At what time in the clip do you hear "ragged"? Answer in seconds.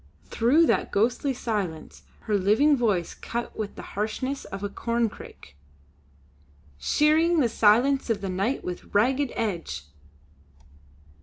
8.95-9.31